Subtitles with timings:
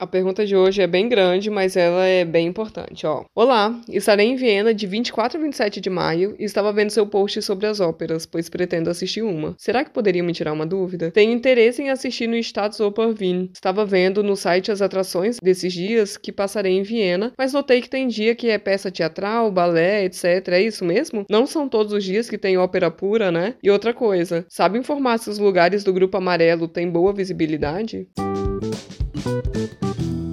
[0.00, 3.22] A pergunta de hoje é bem grande, mas ela é bem importante, ó.
[3.34, 7.42] Olá, estarei em Viena de 24 a 27 de maio e estava vendo seu post
[7.42, 9.54] sobre as óperas, pois pretendo assistir uma.
[9.58, 11.10] Será que poderia me tirar uma dúvida?
[11.10, 13.50] Tenho interesse em assistir no Staatsoper Wien.
[13.52, 17.90] Estava vendo no site as atrações desses dias que passarei em Viena, mas notei que
[17.90, 20.48] tem dia que é peça teatral, balé, etc.
[20.48, 21.26] É isso mesmo?
[21.28, 23.54] Não são todos os dias que tem ópera pura, né?
[23.62, 28.08] E outra coisa, sabe informar se os lugares do Grupo Amarelo têm boa visibilidade?
[29.94, 30.29] thank you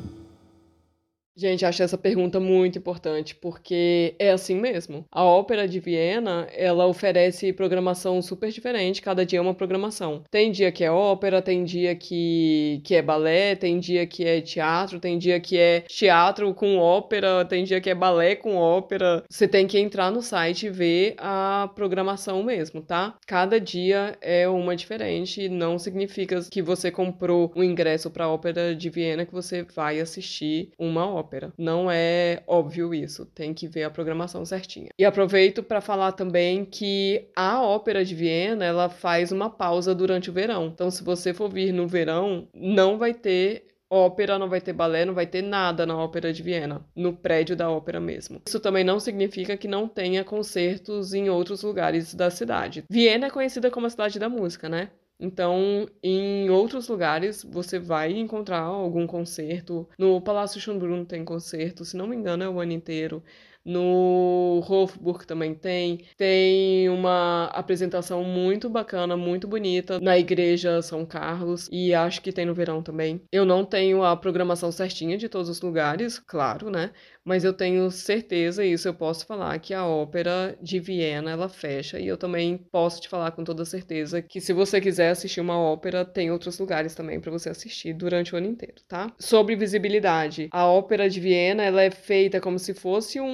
[1.38, 5.06] Gente, acho essa pergunta muito importante, porque é assim mesmo.
[5.12, 10.24] A Ópera de Viena, ela oferece programação super diferente, cada dia é uma programação.
[10.32, 14.42] Tem dia que é ópera, tem dia que, que é balé, tem dia que é
[14.42, 19.24] teatro, tem dia que é teatro com ópera, tem dia que é balé com ópera.
[19.30, 23.16] Você tem que entrar no site e ver a programação mesmo, tá?
[23.28, 28.34] Cada dia é uma diferente, não significa que você comprou o um ingresso para a
[28.34, 31.54] Ópera de Viena que você vai assistir uma ópera ópera.
[31.58, 34.90] Não é óbvio isso, tem que ver a programação certinha.
[34.98, 40.30] E aproveito para falar também que a Ópera de Viena, ela faz uma pausa durante
[40.30, 40.68] o verão.
[40.68, 45.06] Então, se você for vir no verão, não vai ter ópera, não vai ter balé,
[45.06, 48.42] não vai ter nada na Ópera de Viena, no prédio da ópera mesmo.
[48.46, 52.84] Isso também não significa que não tenha concertos em outros lugares da cidade.
[52.90, 54.90] Viena é conhecida como a cidade da música, né?
[55.20, 59.88] Então, em outros lugares, você vai encontrar algum concerto.
[59.98, 63.24] No Palácio Schönbrunn tem concerto, se não me engano, é o ano inteiro.
[63.68, 66.06] No Hofburg também tem.
[66.16, 72.46] Tem uma apresentação muito bacana, muito bonita na Igreja São Carlos e acho que tem
[72.46, 73.22] no verão também.
[73.30, 76.92] Eu não tenho a programação certinha de todos os lugares, claro, né?
[77.28, 81.50] mas eu tenho certeza, e isso eu posso falar, que a ópera de Viena ela
[81.50, 82.00] fecha.
[82.00, 85.60] E eu também posso te falar com toda certeza que se você quiser assistir uma
[85.60, 89.12] ópera, tem outros lugares também para você assistir durante o ano inteiro, tá?
[89.20, 93.28] Sobre visibilidade, a ópera de Viena ela é feita como se fosse um,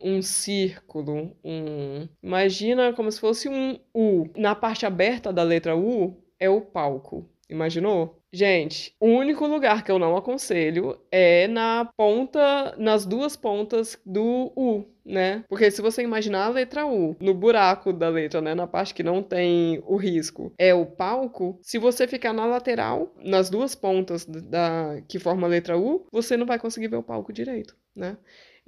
[0.00, 4.28] um círculo, um imagina como se fosse um U.
[4.36, 7.28] Na parte aberta da letra U é o palco.
[7.48, 8.18] Imaginou?
[8.30, 14.52] Gente, o único lugar que eu não aconselho é na ponta, nas duas pontas do
[14.54, 15.42] U, né?
[15.48, 19.02] Porque se você imaginar a letra U no buraco da letra, né, na parte que
[19.02, 21.58] não tem o risco, é o palco.
[21.62, 26.36] Se você ficar na lateral, nas duas pontas da que forma a letra U, você
[26.36, 28.18] não vai conseguir ver o palco direito, né?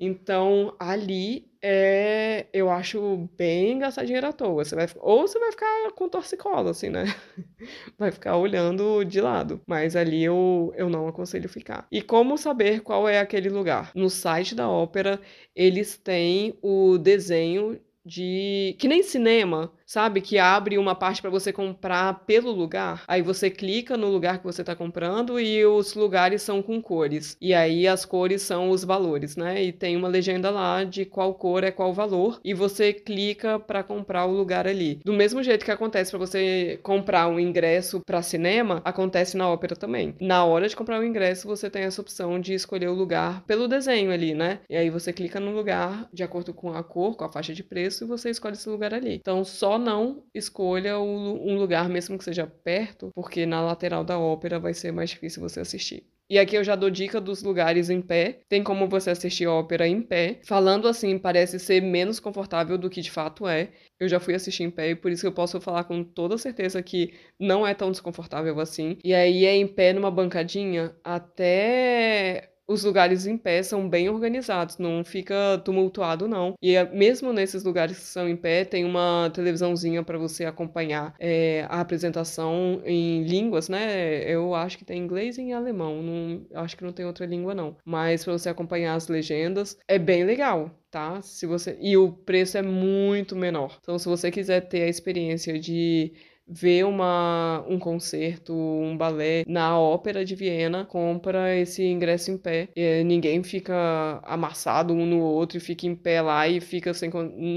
[0.02, 4.64] Então, ali é, eu acho bem gastar dinheiro à toa.
[4.64, 7.04] Você vai, ou você vai ficar com torcicolo, assim, né?
[7.98, 9.60] Vai ficar olhando de lado.
[9.66, 11.86] Mas ali eu, eu não aconselho ficar.
[11.92, 13.92] E como saber qual é aquele lugar?
[13.94, 15.20] No site da ópera,
[15.54, 18.76] eles têm o desenho de.
[18.78, 20.20] Que nem cinema sabe?
[20.20, 23.02] Que abre uma parte para você comprar pelo lugar.
[23.08, 27.36] Aí você clica no lugar que você está comprando e os lugares são com cores.
[27.40, 29.64] E aí as cores são os valores, né?
[29.64, 33.82] E tem uma legenda lá de qual cor é qual valor e você clica para
[33.82, 35.00] comprar o lugar ali.
[35.04, 39.74] Do mesmo jeito que acontece para você comprar um ingresso para cinema, acontece na ópera
[39.74, 40.14] também.
[40.20, 43.66] Na hora de comprar o ingresso, você tem essa opção de escolher o lugar pelo
[43.66, 44.60] desenho ali, né?
[44.70, 47.64] E aí você clica no lugar de acordo com a cor, com a faixa de
[47.64, 49.14] preço e você escolhe esse lugar ali.
[49.14, 54.58] Então, só não escolha um lugar, mesmo que seja perto, porque na lateral da ópera
[54.58, 56.06] vai ser mais difícil você assistir.
[56.30, 58.38] E aqui eu já dou dica dos lugares em pé.
[58.48, 60.38] Tem como você assistir ópera em pé.
[60.46, 63.72] Falando assim, parece ser menos confortável do que de fato é.
[63.98, 66.80] Eu já fui assistir em pé e por isso eu posso falar com toda certeza
[66.84, 68.96] que não é tão desconfortável assim.
[69.02, 74.78] E aí é em pé numa bancadinha até os lugares em pé são bem organizados,
[74.78, 76.54] não fica tumultuado não.
[76.62, 81.12] E é, mesmo nesses lugares que são em pé, tem uma televisãozinha para você acompanhar
[81.18, 84.22] é, a apresentação em línguas, né?
[84.24, 87.54] Eu acho que tem inglês e em alemão, não, acho que não tem outra língua
[87.54, 87.76] não.
[87.84, 91.22] Mas para você acompanhar as legendas, é bem legal tá?
[91.22, 93.78] Se você e o preço é muito menor.
[93.80, 96.12] Então, se você quiser ter a experiência de
[96.50, 102.68] ver uma, um concerto, um balé na Ópera de Viena, compra esse ingresso em pé.
[102.74, 107.10] E ninguém fica amassado um no outro e fica em pé lá e fica sem.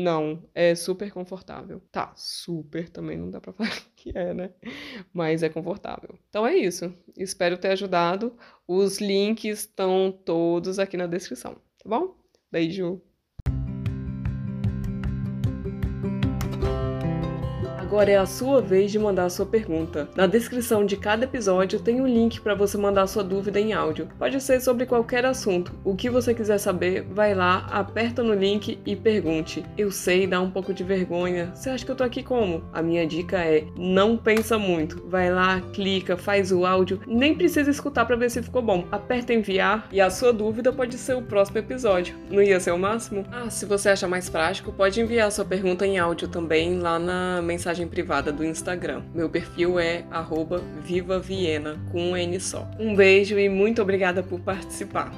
[0.04, 1.81] Não, é super confortável.
[1.92, 4.51] Tá, super também não dá pra falar que é, né?
[5.12, 6.18] Mas é confortável.
[6.30, 6.94] Então é isso.
[7.18, 8.38] Espero ter ajudado.
[8.68, 12.16] Os links estão todos aqui na descrição, tá bom?
[12.51, 13.01] Beijo!
[17.94, 20.10] Agora é a sua vez de mandar a sua pergunta.
[20.16, 24.10] Na descrição de cada episódio tem um link para você mandar sua dúvida em áudio.
[24.18, 25.72] Pode ser sobre qualquer assunto.
[25.84, 29.63] O que você quiser saber, vai lá, aperta no link e pergunte.
[29.78, 31.51] Eu sei, dá um pouco de vergonha.
[31.54, 32.63] Você acha que eu tô aqui como?
[32.74, 35.07] A minha dica é: não pensa muito.
[35.07, 38.88] Vai lá, clica, faz o áudio, nem precisa escutar para ver se ficou bom.
[38.92, 42.16] Aperta enviar e a sua dúvida pode ser o próximo episódio.
[42.31, 43.24] Não ia ser o máximo?
[43.31, 47.40] Ah, se você achar mais prático, pode enviar sua pergunta em áudio também lá na
[47.83, 49.03] mensagem privada do Instagram.
[49.13, 50.03] Meu perfil é
[50.83, 52.69] @vivaviena com um N só.
[52.80, 55.12] Um beijo e muito obrigada por participar.